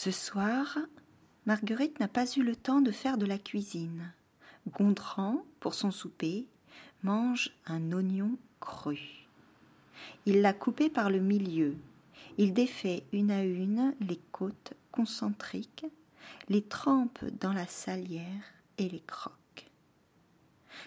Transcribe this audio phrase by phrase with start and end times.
[0.00, 0.78] Ce soir,
[1.44, 4.12] Marguerite n'a pas eu le temps de faire de la cuisine.
[4.68, 6.46] Gondran, pour son souper,
[7.02, 9.26] mange un oignon cru.
[10.24, 11.74] Il l'a coupé par le milieu.
[12.36, 15.86] Il défait une à une les côtes concentriques,
[16.48, 18.44] les trempe dans la salière
[18.78, 19.68] et les croque.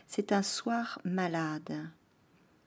[0.07, 1.85] C'est un soir malade.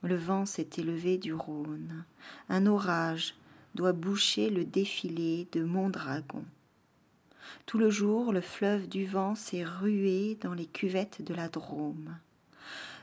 [0.03, 2.05] Le vent s'est élevé du Rhône.
[2.51, 3.35] Un orage
[3.75, 6.45] doit boucher le défilé de Mondragon.
[7.67, 12.17] Tout le jour, le fleuve du vent s'est rué dans les cuvettes de la Drôme.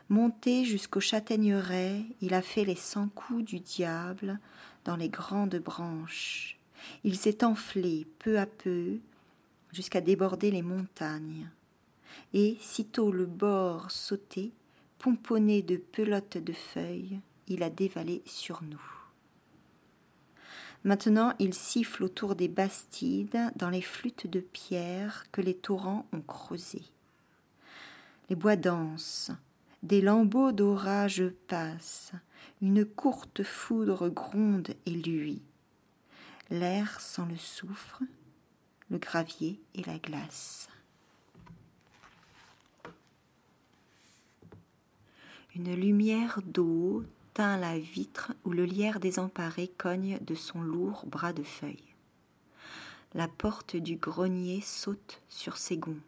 [0.10, 4.40] Monté jusqu'au châtaigneraie, il a fait les cent coups du diable
[4.84, 6.58] dans les grandes branches.
[7.04, 8.98] Il s'est enflé peu à peu
[9.72, 11.50] jusqu'à déborder les montagnes.
[12.34, 14.52] Et, sitôt le bord sauté,
[15.00, 19.01] pomponné de pelotes de feuilles, il a dévalé sur nous.
[20.84, 26.22] Maintenant il siffle autour des bastides dans les flûtes de pierre que les torrents ont
[26.22, 26.90] creusées.
[28.30, 29.32] Les bois dansent,
[29.84, 32.14] des lambeaux d'orage passent,
[32.62, 35.42] une courte foudre gronde et luit.
[36.50, 38.02] L'air sent le soufre,
[38.90, 40.68] le gravier et la glace.
[45.56, 47.04] Une lumière d'eau
[47.38, 51.96] la vitre où le lierre désemparé cogne de son lourd bras de feuilles.
[53.14, 56.00] La porte du grenier saute sur ses gonds.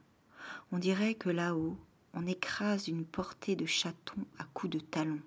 [0.72, 1.78] On dirait que là-haut,
[2.14, 5.22] on écrase une portée de chatons à coups de talons.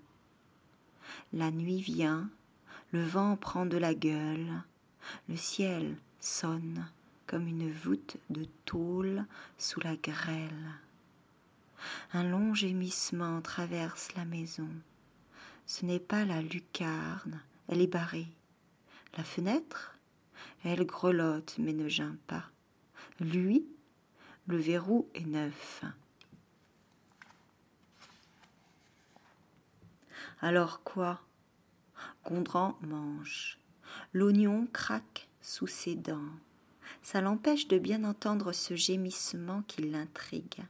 [1.33, 2.31] La nuit vient,
[2.93, 4.63] le vent prend de la gueule,
[5.29, 6.87] le ciel sonne
[7.27, 9.25] comme une voûte de tôle
[9.59, 10.73] sous la grêle.
[12.13, 14.69] Un long gémissement traverse la maison.
[15.67, 18.29] Ce n'est pas la lucarne, elle est barrée.
[19.17, 19.99] La fenêtre,
[20.65, 22.45] elle grelotte mais ne geint pas.
[23.21, 23.67] Lui,
[24.47, 25.83] le verrou est neuf.
[30.41, 31.21] Alors quoi?
[32.25, 33.59] Gondran mange.
[34.13, 36.31] L'oignon craque sous ses dents.
[37.03, 40.65] Ça l'empêche de bien entendre ce gémissement qui l'intrigue.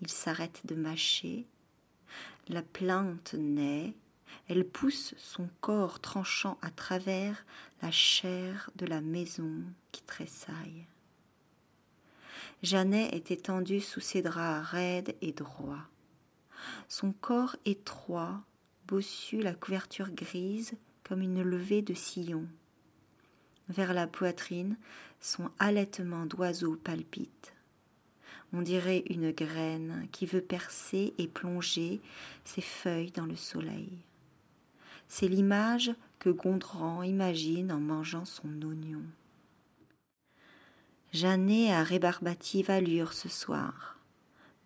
[0.00, 1.46] Il s'arrête de mâcher.
[2.48, 3.94] La plante naît,
[4.48, 7.44] elle pousse son corps tranchant à travers
[7.82, 9.62] la chair de la maison
[9.92, 10.86] qui tressaille.
[12.62, 15.88] Jeannet est étendu sous ses draps raides et droits.
[16.88, 18.42] Son corps étroit
[18.86, 22.46] bossu la couverture grise comme une levée de sillon.
[23.68, 24.76] Vers la poitrine,
[25.20, 27.52] son halètement d'oiseau palpite.
[28.52, 32.00] On dirait une graine qui veut percer et plonger
[32.44, 34.05] ses feuilles dans le soleil.
[35.08, 39.02] C'est l'image que Gondran imagine en mangeant son oignon.
[41.12, 43.98] Jeannet a rébarbative allure ce soir.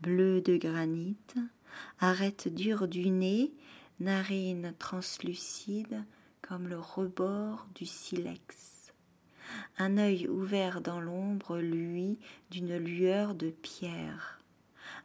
[0.01, 1.17] Bleu de granit,
[2.01, 3.53] arête dure du nez,
[4.01, 6.05] narine translucide
[6.43, 8.93] comme le rebord du silex.
[9.79, 12.19] Un œil ouvert dans l'ombre lui
[12.51, 14.40] d'une lueur de pierre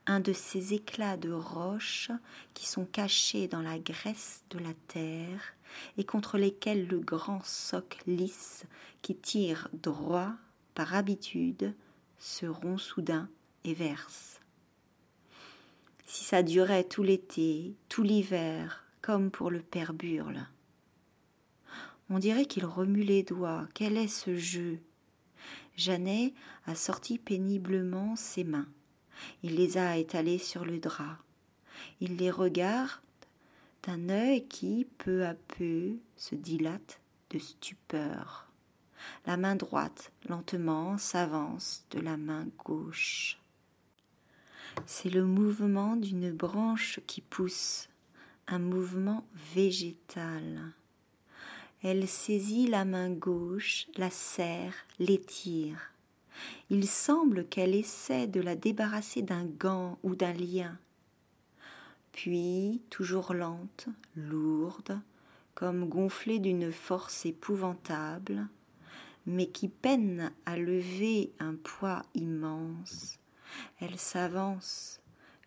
[0.07, 2.11] un de ces éclats de roche
[2.53, 5.55] qui sont cachés dans la graisse de la terre
[5.97, 8.65] et contre lesquels le grand soc lisse
[9.01, 10.33] qui tire droit
[10.73, 11.73] par habitude
[12.19, 13.29] se rompt soudain
[13.63, 14.39] et verse.
[16.05, 20.47] Si ça durait tout l'été, tout l'hiver, comme pour le père Burle.
[22.09, 23.67] On dirait qu'il remue les doigts.
[23.73, 24.79] Quel est ce jeu?
[25.75, 26.33] Jeannet
[26.67, 28.67] a sorti péniblement ses mains.
[29.43, 31.17] Il les a étalés sur le drap.
[32.01, 32.99] Il les regarde
[33.83, 36.99] d'un œil qui, peu à peu, se dilate
[37.29, 38.47] de stupeur.
[39.25, 43.39] La main droite, lentement, s'avance de la main gauche.
[44.85, 47.89] C'est le mouvement d'une branche qui pousse,
[48.47, 50.73] un mouvement végétal.
[51.81, 55.91] Elle saisit la main gauche, la serre, l'étire.
[56.69, 60.77] Il semble qu'elle essaie de la débarrasser d'un gant ou d'un lien.
[62.11, 64.99] Puis, toujours lente, lourde,
[65.53, 68.47] comme gonflée d'une force épouvantable,
[69.25, 73.19] mais qui peine à lever un poids immense,
[73.79, 74.99] elle s'avance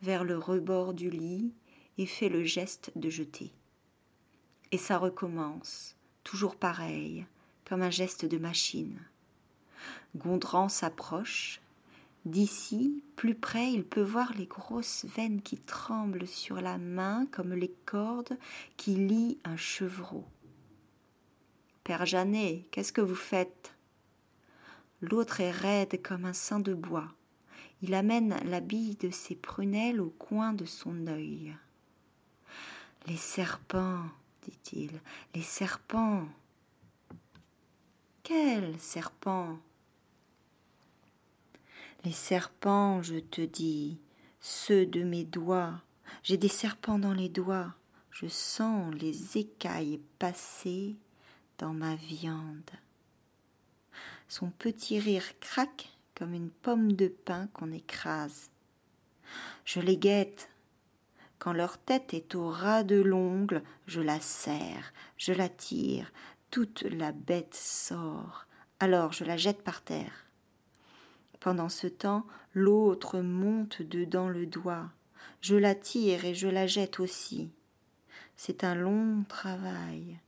[0.03, 1.53] vers le rebord du lit
[1.99, 3.53] et fait le geste de jeter.
[4.73, 7.27] Et ça recommence, toujours pareil,
[7.65, 8.99] comme un geste de machine.
[10.17, 11.61] Gondran s'approche.
[12.25, 17.55] D'ici, plus près, il peut voir les grosses veines qui tremblent sur la main comme
[17.55, 18.37] les cordes
[18.77, 20.25] qui lient un chevreau.
[21.85, 23.75] Père Janet, qu'est-ce que vous faites?
[25.01, 27.09] L'autre est raide comme un sein de bois.
[27.83, 31.57] Il amène la bille de ses prunelles au coin de son œil.
[33.07, 34.05] Les serpents,
[34.43, 35.01] dit-il,
[35.35, 36.27] les serpents.
[38.25, 39.59] Quels serpents?
[42.09, 43.99] Les serpents, je te dis,
[44.41, 45.83] ceux de mes doigts.
[46.23, 47.75] J'ai des serpents dans les doigts.
[48.11, 50.97] Je sens les écailles passer
[51.59, 52.71] dans ma viande.
[54.27, 58.49] Son petit rire craque comme une pomme de pin qu'on écrase.
[59.67, 60.49] Je les guette.
[61.39, 66.11] Quand leur tête est au ras de l'ongle, je la serre, je la tire,
[66.51, 68.47] toute la bête sort.
[68.81, 70.28] Alors je la jette par terre.
[71.41, 74.91] Pendant ce temps, l'autre monte dedans le doigt.
[75.41, 77.51] Je la tire et je la jette aussi.
[78.37, 80.19] C'est un long travail,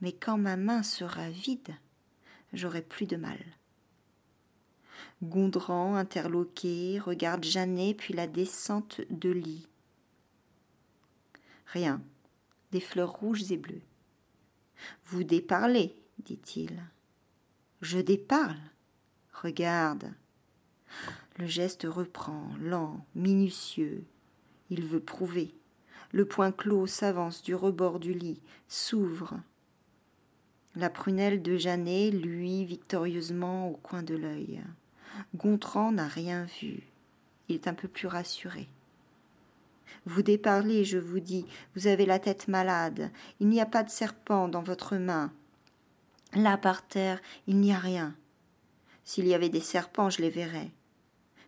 [0.00, 1.74] mais quand ma main sera vide,
[2.52, 3.38] j'aurai plus de mal.
[5.22, 9.66] Gondran, interloqué, regarde Jeannet puis la descente de lit.
[11.66, 12.02] Rien,
[12.72, 13.82] des fleurs rouges et bleues.
[15.04, 16.82] Vous déparlez, dit-il.
[17.80, 18.60] Je déparle.
[19.32, 20.12] Regarde.
[21.40, 24.04] Le geste reprend, lent, minutieux.
[24.68, 25.54] Il veut prouver.
[26.12, 29.40] Le poing clos s'avance du rebord du lit, s'ouvre.
[30.76, 34.60] La prunelle de Jeannet luit victorieusement au coin de l'œil.
[35.34, 36.82] Gontran n'a rien vu.
[37.48, 38.68] Il est un peu plus rassuré.
[40.04, 43.10] Vous déparlez, je vous dis, vous avez la tête malade,
[43.40, 45.32] il n'y a pas de serpent dans votre main.
[46.34, 48.14] Là par terre, il n'y a rien.
[49.04, 50.70] S'il y avait des serpents, je les verrais.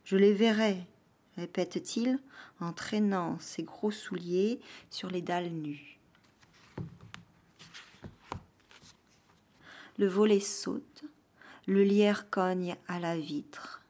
[0.04, 0.86] Je les verrais,
[1.36, 2.18] répète-t-il
[2.60, 4.60] en traînant ses gros souliers
[4.90, 5.98] sur les dalles nues.
[9.98, 11.04] Le volet saute,
[11.66, 13.82] le lierre cogne à la vitre.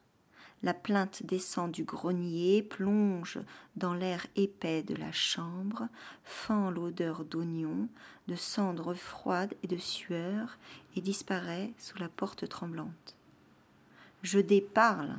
[0.61, 3.39] La plainte descend du grenier, plonge
[3.75, 5.89] dans l'air épais de la chambre,
[6.23, 7.89] fend l'odeur d'oignon,
[8.27, 10.57] de cendres froides et de sueur,
[10.95, 13.15] et disparaît sous la porte tremblante.
[14.21, 15.17] Je déparle.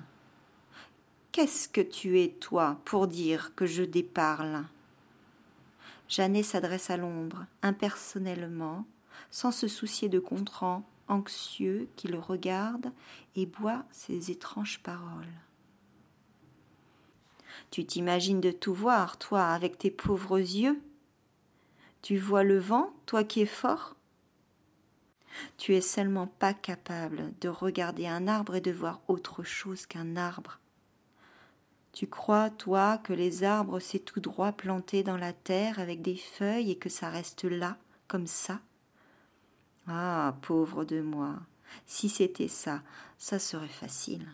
[1.34, 4.66] Qu'est-ce que tu es, toi, pour dire que je déparle?
[6.08, 8.86] Jeannet s'adresse à l'ombre, impersonnellement,
[9.32, 12.92] sans se soucier de Contran anxieux qui le regarde
[13.34, 15.26] et boit ses étranges paroles.
[17.72, 20.80] Tu t'imagines de tout voir, toi, avec tes pauvres yeux?
[22.00, 23.96] Tu vois le vent, toi qui es fort?
[25.58, 30.14] Tu es seulement pas capable de regarder un arbre et de voir autre chose qu'un
[30.14, 30.60] arbre.
[31.94, 36.16] Tu crois, toi, que les arbres, c'est tout droit planté dans la terre avec des
[36.16, 37.76] feuilles et que ça reste là,
[38.08, 38.60] comme ça?
[39.86, 41.36] Ah, pauvre de moi,
[41.86, 42.82] si c'était ça,
[43.16, 44.26] ça serait facile.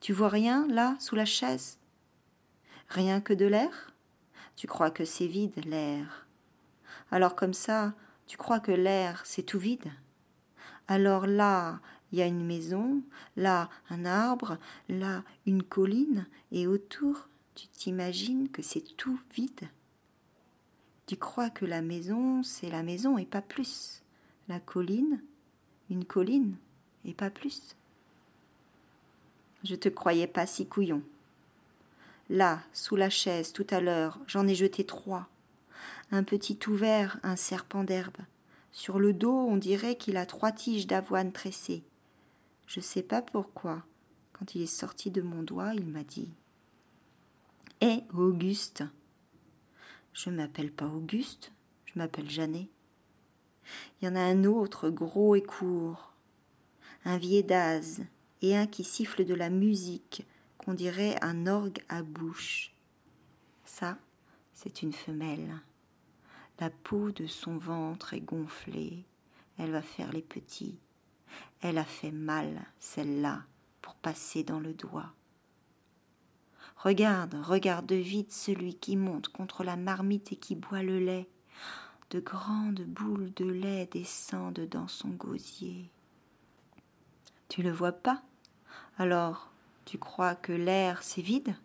[0.00, 1.78] Tu vois rien, là, sous la chaise?
[2.90, 3.94] Rien que de l'air?
[4.56, 6.26] Tu crois que c'est vide, l'air.
[7.10, 7.94] Alors comme ça,
[8.26, 9.90] tu crois que l'air, c'est tout vide?
[10.86, 11.80] Alors là,
[12.12, 13.02] il y a une maison,
[13.36, 14.58] là, un arbre,
[14.88, 19.68] là, une colline, et autour, tu t'imagines que c'est tout vide
[21.08, 24.02] tu crois que la maison, c'est la maison et pas plus.
[24.46, 25.22] La colline,
[25.88, 26.54] une colline
[27.06, 27.76] et pas plus.
[29.64, 31.02] Je te croyais pas si couillon.
[32.28, 35.28] Là, sous la chaise, tout à l'heure, j'en ai jeté trois.
[36.10, 38.18] Un petit ouvert, un serpent d'herbe.
[38.70, 41.84] Sur le dos, on dirait qu'il a trois tiges d'avoine tressées.
[42.68, 43.82] Je sais pas pourquoi.
[44.34, 46.28] Quand il est sorti de mon doigt, il m'a dit
[47.80, 48.84] Eh, Auguste,
[50.12, 51.50] je m'appelle pas Auguste,
[51.86, 52.68] je m'appelle Jeannet.
[54.00, 56.12] Il y en a un autre, gros et court,
[57.06, 58.02] un d'az
[58.42, 60.26] et un qui siffle de la musique,
[60.58, 62.74] qu'on dirait un orgue à bouche.
[63.64, 63.96] Ça,
[64.52, 65.58] c'est une femelle.
[66.60, 69.04] La peau de son ventre est gonflée,
[69.56, 70.78] elle va faire les petits.
[71.60, 73.42] Elle a fait mal, celle-là,
[73.82, 75.12] pour passer dans le doigt.
[76.76, 81.28] Regarde, regarde vite celui qui monte contre la marmite et qui boit le lait.
[82.10, 85.90] De grandes boules de lait descendent dans son gosier.
[87.48, 88.22] Tu le vois pas?
[88.96, 89.50] Alors,
[89.84, 91.56] tu crois que l'air c'est vide?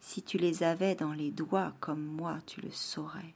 [0.00, 3.34] Si tu les avais dans les doigts comme moi, tu le saurais.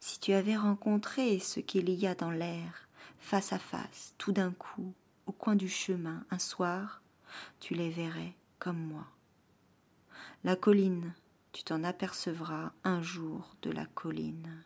[0.00, 2.83] Si tu avais rencontré ce qu'il y a dans l'air,
[3.24, 4.92] face à face, tout d'un coup,
[5.24, 7.00] au coin du chemin, un soir,
[7.58, 9.06] tu les verrais comme moi.
[10.44, 11.14] La colline,
[11.52, 14.62] tu t'en apercevras un jour de la colline.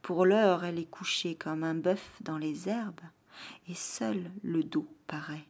[0.00, 3.04] Pour l'heure, elle est couchée comme un bœuf dans les herbes,
[3.68, 5.46] et seul le dos paraît.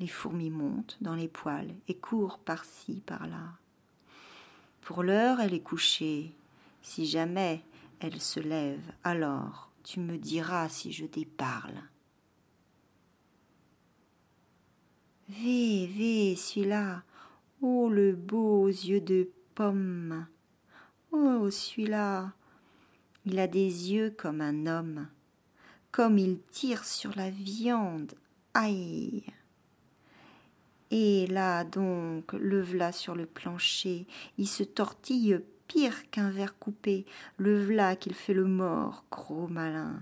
[0.00, 3.58] Les fourmis montent dans les poils et courent par-ci, par-là.
[4.80, 6.34] Pour l'heure, elle est couchée.
[6.80, 7.62] Si jamais
[8.00, 11.82] elle se lève, alors tu me diras si je déparle.
[15.30, 17.04] Vé, vé, celui-là.
[17.62, 20.26] Oh, le beau yeux de pomme.
[21.10, 22.34] Oh, celui-là.
[23.24, 25.08] Il a des yeux comme un homme.
[25.90, 28.12] Comme il tire sur la viande.
[28.52, 29.24] Aïe.
[30.90, 37.06] Et là donc, le v'là sur le plancher, il se tortille pire qu'un verre coupé,
[37.36, 40.00] le v'là qu'il fait le mort, gros malin.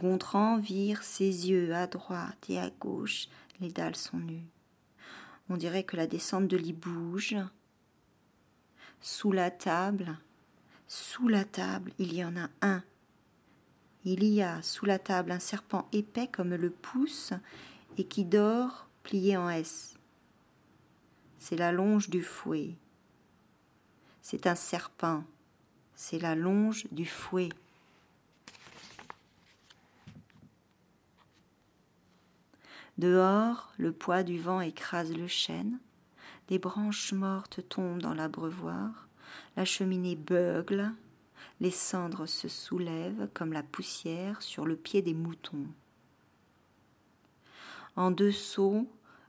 [0.00, 3.28] Gontran vire ses yeux à droite et à gauche,
[3.60, 4.48] les dalles sont nues.
[5.50, 7.36] On dirait que la descente de lit bouge.
[9.02, 10.18] Sous la table,
[10.88, 12.82] sous la table, il y en a un.
[14.04, 17.32] Il y a sous la table un serpent épais comme le pouce
[17.98, 19.98] et qui dort plié en S.
[21.38, 22.76] C'est la longe du fouet.
[24.22, 25.24] C'est un serpent.
[25.94, 27.50] C'est la longe du fouet.
[32.98, 35.78] Dehors, le poids du vent écrase le chêne,
[36.48, 39.08] des branches mortes tombent dans l'abreuvoir,
[39.56, 40.92] la cheminée beugle,
[41.60, 45.66] les cendres se soulèvent comme la poussière sur le pied des moutons.
[47.96, 48.86] En deux sauts,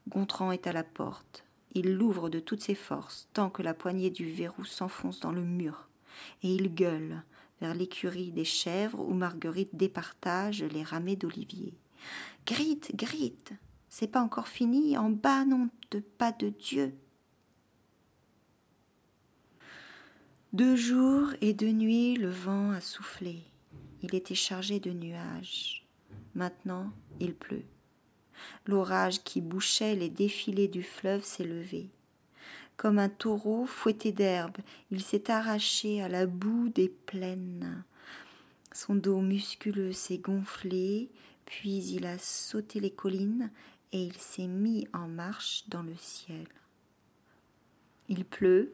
[0.09, 1.43] Gontran est à la porte.
[1.73, 5.43] Il l'ouvre de toutes ses forces, tant que la poignée du verrou s'enfonce dans le
[5.43, 5.87] mur,
[6.43, 7.23] et il gueule
[7.61, 11.73] vers l'écurie des chèvres où Marguerite départage les ramets d'olivier.
[12.45, 13.53] Grite, grite,
[13.87, 16.93] c'est pas encore fini, en bas, non de pas de Dieu.
[20.53, 23.41] Deux jours et deux nuits, le vent a soufflé.
[24.01, 25.85] Il était chargé de nuages.
[26.35, 27.65] Maintenant, il pleut.
[28.65, 31.89] L'orage qui bouchait les défilés du fleuve s'est levé.
[32.77, 34.57] Comme un taureau fouetté d'herbe,
[34.89, 37.83] il s'est arraché à la boue des plaines.
[38.73, 41.09] Son dos musculeux s'est gonflé,
[41.45, 43.51] puis il a sauté les collines
[43.91, 46.47] et il s'est mis en marche dans le ciel.
[48.07, 48.73] Il pleut,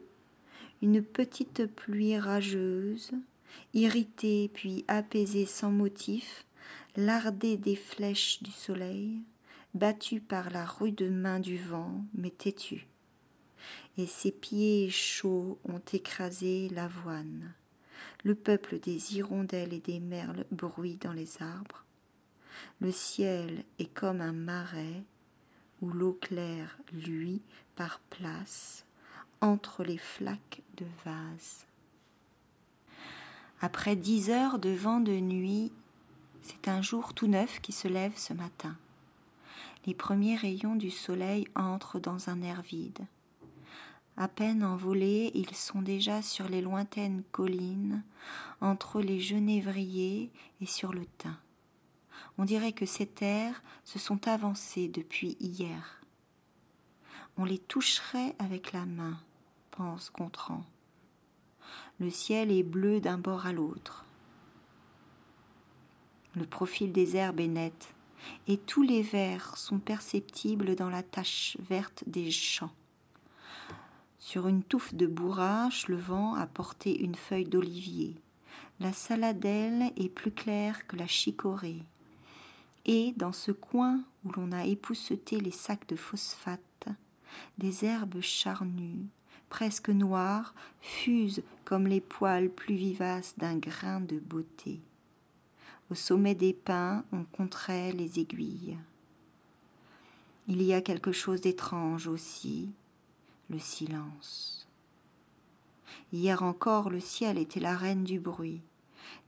[0.80, 3.10] une petite pluie rageuse,
[3.74, 6.44] irritée puis apaisée sans motif,
[6.96, 9.22] lardée des flèches du soleil,
[9.74, 12.86] battue par la rude main du vent, mais têtue.
[13.96, 17.52] Et ses pieds chauds ont écrasé l'avoine.
[18.24, 21.84] Le peuple des hirondelles et des merles bruit dans les arbres.
[22.80, 25.02] Le ciel est comme un marais
[25.80, 27.42] où l'eau claire luit
[27.76, 28.84] par place
[29.40, 31.66] entre les flaques de vase.
[33.60, 35.72] Après dix heures de vent de nuit,
[36.42, 38.76] c'est un jour tout neuf qui se lève ce matin.
[39.86, 43.06] Les premiers rayons du soleil entrent dans un air vide.
[44.16, 48.02] À peine envolés, ils sont déjà sur les lointaines collines,
[48.60, 51.36] entre les genévriers et sur le thym.
[52.36, 56.02] On dirait que ces terres se sont avancées depuis hier.
[57.36, 59.20] On les toucherait avec la main,
[59.70, 60.64] pense Gontran.
[62.00, 64.04] Le ciel est bleu d'un bord à l'autre.
[66.34, 67.94] Le profil des herbes est net,
[68.46, 72.72] et tous les vers sont perceptibles dans la tache verte des champs.
[74.18, 78.14] Sur une touffe de bourrache, le vent a porté une feuille d'olivier.
[78.80, 81.82] La saladelle est plus claire que la chicorée
[82.88, 86.88] et dans ce coin où l'on a épousseté les sacs de phosphate,
[87.58, 89.06] des herbes charnues,
[89.50, 94.80] presque noires, fusent comme les poils plus vivaces d'un grain de beauté.
[95.90, 98.78] Au sommet des pins, on compterait les aiguilles.
[100.46, 102.70] Il y a quelque chose d'étrange aussi,
[103.50, 104.66] le silence.
[106.12, 108.62] Hier encore, le ciel était la reine du bruit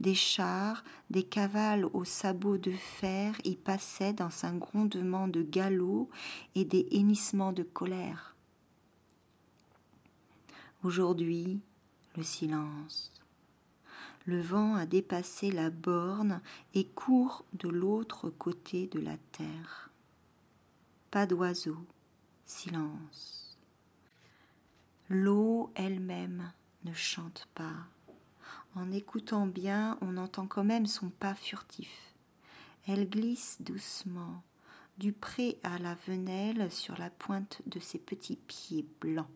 [0.00, 6.08] des chars, des cavales aux sabots de fer y passaient dans un grondement de galop
[6.54, 8.34] et des hennissements de colère.
[10.82, 11.60] Aujourd'hui,
[12.16, 13.19] le silence.
[14.30, 16.40] Le vent a dépassé la borne
[16.72, 19.90] et court de l'autre côté de la terre.
[21.10, 21.84] Pas d'oiseaux,
[22.46, 23.58] silence.
[25.08, 26.52] L'eau elle-même
[26.84, 27.88] ne chante pas.
[28.76, 32.14] En écoutant bien, on entend quand même son pas furtif.
[32.86, 34.44] Elle glisse doucement,
[34.96, 39.26] du pré à la venelle sur la pointe de ses petits pieds blancs.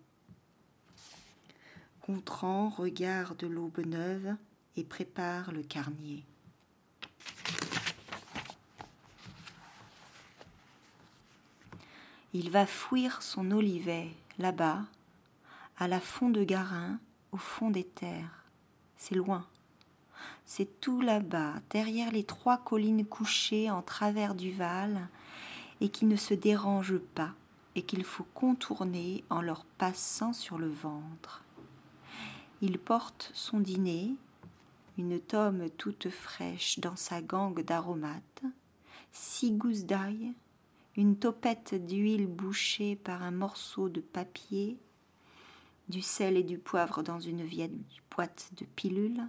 [2.07, 4.37] Gontran regarde l'aube neuve
[4.77, 6.25] et prépare le carnier.
[12.33, 14.83] Il va fouir son olivet là-bas,
[15.79, 16.99] à la fond de Garin,
[17.31, 18.45] au fond des terres.
[18.97, 19.47] C'est loin.
[20.45, 25.09] C'est tout là-bas, derrière les trois collines couchées en travers du Val,
[25.81, 27.35] et qui ne se dérangent pas,
[27.77, 31.45] et qu'il faut contourner en leur passant sur le ventre.
[32.61, 34.15] Il porte son dîner,
[34.97, 38.45] une tome toute fraîche dans sa gangue d'aromates,
[39.13, 40.33] six gousses d'ail,
[40.97, 44.79] une topette d'huile bouchée par un morceau de papier,
[45.89, 47.81] du sel et du poivre dans une vieille
[48.15, 49.23] boîte de pilules,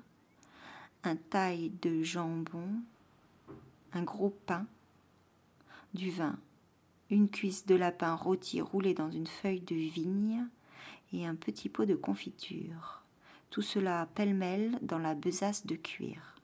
[1.04, 2.70] un taille de jambon,
[3.94, 4.68] un gros pain,
[5.94, 6.38] du vin,
[7.10, 10.46] une cuisse de lapin rôti roulée dans une feuille de vigne
[11.14, 13.05] et un petit pot de confiture.
[13.56, 16.36] Tout cela pêle-mêle dans la besace de cuir.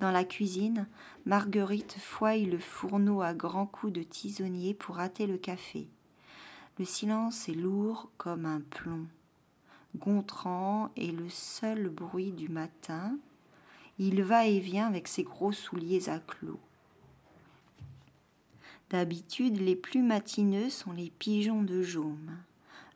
[0.00, 0.86] Dans la cuisine,
[1.24, 5.88] Marguerite fouille le fourneau à grands coups de tisonnier pour hâter le café.
[6.78, 9.06] Le silence est lourd comme un plomb.
[9.96, 13.16] Gontran est le seul bruit du matin.
[13.98, 16.60] Il va et vient avec ses gros souliers à clous.
[18.90, 22.36] D'habitude, les plus matineux sont les pigeons de jaume.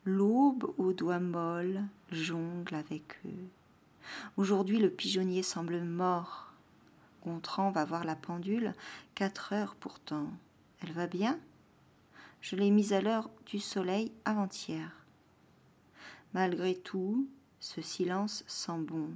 [0.04, 3.48] L'aube aux doigts molles jongle avec eux.
[4.36, 6.52] Aujourd'hui, le pigeonnier semble mort.
[7.24, 8.72] Gontran va voir la pendule,
[9.14, 10.28] quatre heures pourtant.
[10.80, 11.38] Elle va bien?
[12.40, 14.92] Je l'ai mise à l'heure du soleil avant-hier.
[16.34, 19.10] Malgré tout, ce silence sent bon.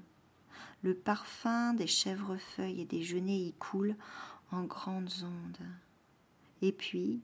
[0.82, 3.94] Le parfum des chèvrefeuilles et des genêts y coule
[4.50, 5.68] en grandes ondes.
[6.62, 7.20] Et puis,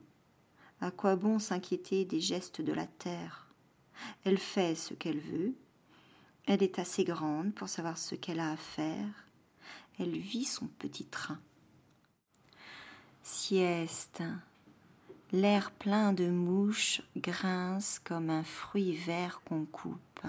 [0.79, 3.46] à quoi bon s'inquiéter des gestes de la terre?
[4.23, 5.53] Elle fait ce qu'elle veut,
[6.45, 9.27] elle est assez grande pour savoir ce qu'elle a à faire,
[9.99, 11.39] elle vit son petit train.
[13.23, 14.23] Sieste.
[15.33, 20.21] L'air plein de mouches grince comme un fruit vert qu'on coupe.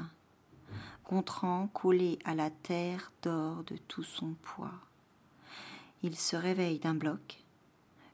[1.08, 4.74] Gontran, collé à la terre, dort de tout son poids.
[6.02, 7.44] Il se réveille d'un bloc,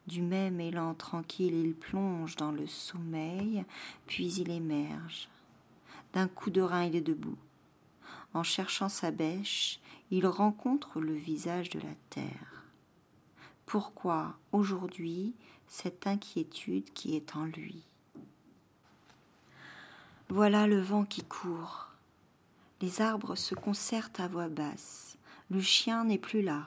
[0.06, 3.64] du même élan tranquille, il plonge dans le sommeil,
[4.06, 5.28] puis il émerge.
[6.14, 7.36] D'un coup de rein, il est debout.
[8.34, 9.80] En cherchant sa bêche,
[10.12, 12.64] il rencontre le visage de la terre.
[13.66, 15.34] Pourquoi aujourd'hui
[15.66, 17.82] cette inquiétude qui est en lui?
[20.28, 21.88] Voilà le vent qui court.
[22.80, 25.18] Les arbres se concertent à voix basse.
[25.50, 26.66] Le chien n'est plus là.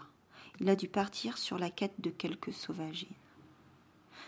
[0.60, 3.08] Il a dû partir sur la quête de quelques sauvagines.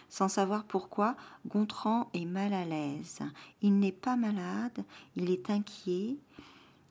[0.09, 1.15] Sans savoir pourquoi,
[1.47, 3.19] Gontran est mal à l'aise.
[3.61, 4.83] Il n'est pas malade,
[5.15, 6.17] il est inquiet,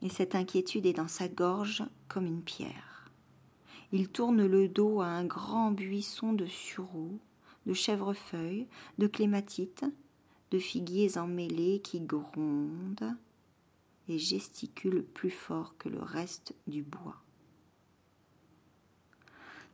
[0.03, 3.11] et cette inquiétude est dans sa gorge comme une pierre.
[3.91, 7.19] Il tourne le dos à un grand buisson de sureaux,
[7.67, 9.85] de chèvrefeuilles, de clématites,
[10.51, 13.17] de figuiers emmêlés qui grondent
[14.09, 17.17] et gesticulent plus fort que le reste du bois.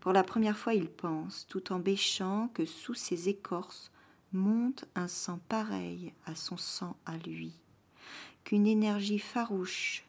[0.04, 3.90] Pour la première fois, il pense, tout en bêchant, que sous ses écorces
[4.34, 7.54] monte un sang pareil à son sang à lui,
[8.44, 10.04] qu'une énergie farouche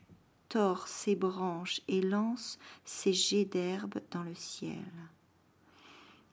[0.50, 4.84] tord ses branches et lance ses jets d'herbe dans le ciel.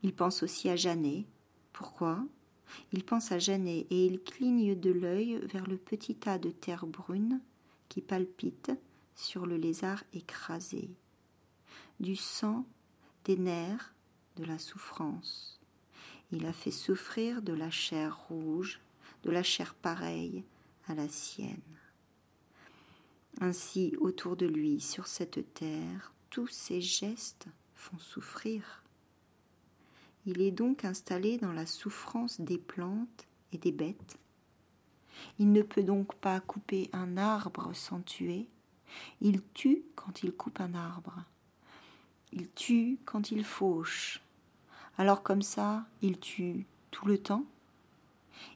[0.02, 1.24] Il pense aussi à Jeannet.
[1.72, 2.18] Pourquoi?
[2.92, 6.84] Il pense à Jeannet et il cligne de l'œil vers le petit tas de terre
[6.84, 7.40] brune
[7.88, 8.72] qui palpite
[9.14, 10.90] sur le lézard écrasé.
[12.00, 12.66] Du sang
[13.24, 13.94] des nerfs,
[14.36, 15.60] de la souffrance.
[16.30, 18.80] Il a fait souffrir de la chair rouge,
[19.22, 20.44] de la chair pareille
[20.88, 21.60] à la sienne.
[23.40, 28.82] Ainsi, autour de lui, sur cette terre, tous ses gestes font souffrir.
[30.24, 34.18] Il est donc installé dans la souffrance des plantes et des bêtes.
[35.38, 38.48] Il ne peut donc pas couper un arbre sans tuer.
[39.20, 41.24] Il tue quand il coupe un arbre.
[42.32, 44.22] Il tue quand il fauche.
[44.98, 47.44] Alors comme ça, il tue tout le temps.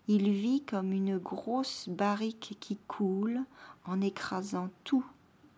[0.08, 3.40] Il vit comme une grosse barrique qui coule
[3.84, 5.04] en écrasant tout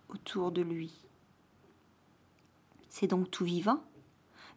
[0.09, 0.93] autour de lui.
[2.89, 3.83] C'est donc tout vivant.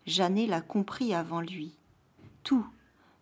[0.08, 1.74] Jeannet l'a compris avant lui.
[2.43, 2.65] Tout,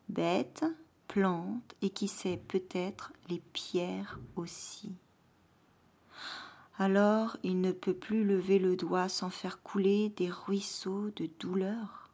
[0.07, 0.65] bête,
[1.07, 4.93] plante et qui sait peut-être les pierres aussi
[6.79, 12.09] alors il ne peut plus lever le doigt sans faire couler des ruisseaux de douleur.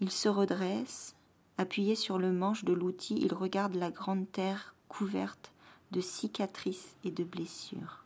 [0.00, 1.16] Il se redresse,
[1.56, 5.50] appuyé sur le manche de l'outil, il regarde la grande terre couverte
[5.92, 8.04] de cicatrices et de blessures.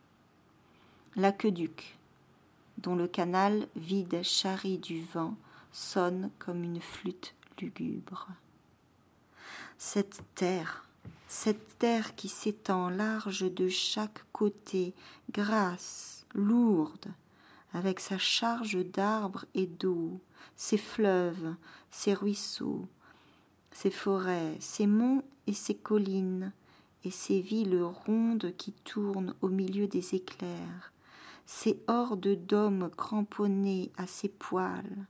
[1.17, 1.97] L'aqueduc,
[2.77, 5.35] dont le canal vide charrie du vent,
[5.73, 8.29] sonne comme une flûte lugubre.
[9.77, 10.87] Cette terre,
[11.35, 14.93] cette terre qui s'étend large de chaque côté,
[15.31, 17.11] grasse, lourde,
[17.73, 20.21] avec sa charge d'arbres et d'eau,
[20.55, 21.55] ses fleuves,
[21.89, 22.87] ses ruisseaux,
[23.71, 26.53] ses forêts, ses monts et ses collines,
[27.03, 30.93] et ces villes rondes qui tournent au milieu des éclairs,
[31.47, 35.07] ces hordes d'hommes cramponnés à ses poils,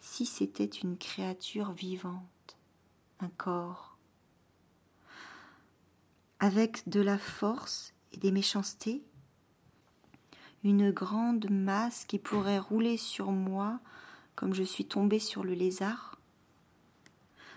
[0.00, 2.56] si c'était une créature vivante,
[3.20, 3.91] un corps,
[6.42, 9.04] avec de la force et des méchancetés,
[10.64, 13.78] une grande masse qui pourrait rouler sur moi
[14.34, 16.18] comme je suis tombée sur le lézard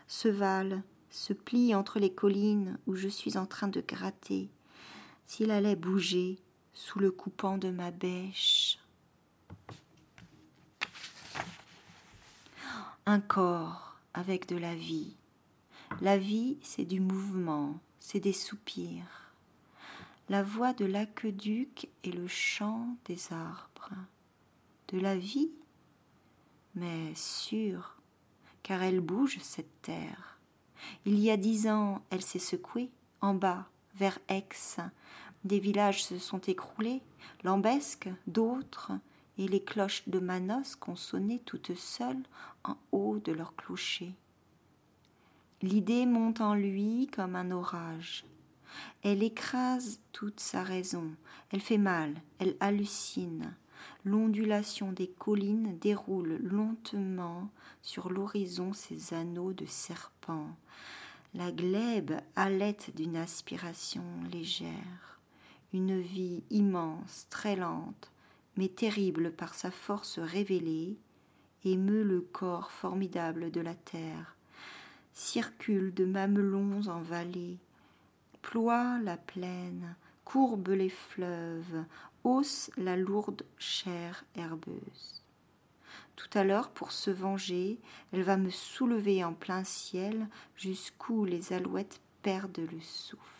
[0.08, 4.52] Ce val se plie entre les collines où je suis en train de gratter,
[5.26, 6.38] s'il allait bouger
[6.76, 8.78] sous le coupant de ma bêche.
[13.08, 15.16] Un corps avec de la vie.
[16.02, 19.32] La vie, c'est du mouvement, c'est des soupirs.
[20.30, 23.92] La voix de l'aqueduc et le chant des arbres.
[24.90, 25.52] De la vie,
[26.76, 27.98] mais sûre,
[28.64, 30.36] car elle bouge cette terre
[31.06, 32.90] il y a dix ans, elle s'est secouée,
[33.22, 34.48] en bas, vers Aix.
[35.44, 37.02] Des villages se sont écroulés,
[37.44, 38.92] Lambesque, d'autres,
[39.38, 42.24] et les cloches de Manosque ont sonné toutes seules
[42.64, 44.14] en haut de leur clocher.
[45.66, 48.24] L'idée monte en lui comme un orage.
[49.02, 51.16] Elle écrase toute sa raison,
[51.50, 53.56] elle fait mal, elle hallucine.
[54.04, 57.50] L'ondulation des collines déroule lentement
[57.82, 60.56] sur l'horizon ses anneaux de serpent.
[61.34, 65.20] La glèbe halète d'une aspiration légère.
[65.74, 68.12] Une vie immense, très lente,
[68.56, 71.00] mais terrible par sa force révélée,
[71.64, 74.35] émeut le corps formidable de la terre,
[75.16, 77.58] circule de mamelons en vallée,
[78.42, 81.86] ploie la plaine, courbe les fleuves,
[82.24, 85.24] hausse la lourde chair herbeuse.
[86.18, 87.80] Tout à l'heure, pour se venger,
[88.12, 93.35] elle va me soulever en plein ciel jusqu'où les alouettes perdent le souffle.